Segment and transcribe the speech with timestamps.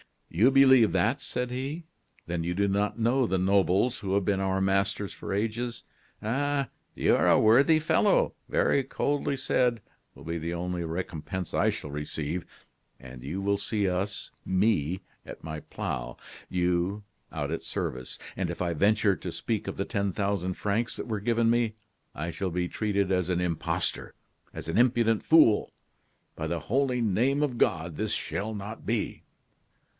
[0.31, 1.83] "You believe that!" said he;
[2.25, 5.83] "then you do not know the nobles who have been our masters for ages.
[6.23, 9.81] 'A., you are a worthy fellow!' very coldly said
[10.15, 12.45] will be the only recompense I shall receive;
[12.99, 16.17] and you will see us, me, at my plough;
[16.49, 18.17] you, out at service.
[18.37, 21.75] And if I venture to speak of the ten thousand francs that were given me,
[22.15, 24.15] I shall be treated as an impostor,
[24.53, 25.73] as an impudent fool.
[26.35, 29.23] By the holy name of God this shall not be!"